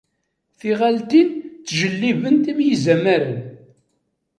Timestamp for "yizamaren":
2.67-3.39